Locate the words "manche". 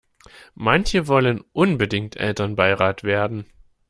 0.55-1.07